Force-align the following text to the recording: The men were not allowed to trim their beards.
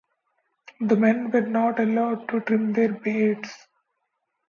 The 0.79 0.95
men 0.95 1.29
were 1.29 1.41
not 1.43 1.79
allowed 1.79 2.27
to 2.29 2.39
trim 2.39 2.73
their 2.73 2.91
beards. 2.91 3.51